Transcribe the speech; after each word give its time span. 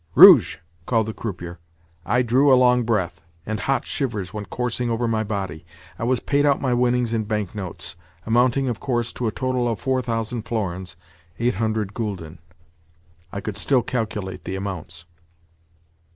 "Rouge!" 0.15 0.57
called 0.87 1.05
the 1.07 1.13
croupier. 1.13 1.59
I 2.07 2.23
drew 2.23 2.51
a 2.51 2.55
long 2.57 2.81
breath, 2.81 3.21
and 3.45 3.59
hot 3.59 3.85
shivers 3.85 4.33
went 4.33 4.49
coursing 4.49 4.89
over 4.89 5.07
my 5.07 5.23
body. 5.23 5.63
I 5.99 6.05
was 6.05 6.19
paid 6.19 6.43
out 6.43 6.59
my 6.59 6.73
winnings 6.73 7.13
in 7.13 7.25
bank 7.25 7.53
notes—amounting, 7.53 8.67
of 8.67 8.79
course, 8.79 9.13
to 9.13 9.27
a 9.27 9.31
total 9.31 9.67
of 9.69 9.79
four 9.79 10.01
thousand 10.01 10.41
florins, 10.47 10.95
eight 11.37 11.53
hundred 11.61 11.93
gülden 11.93 12.39
(I 13.31 13.41
could 13.41 13.57
still 13.57 13.83
calculate 13.83 14.43
the 14.45 14.55
amounts). 14.55 15.05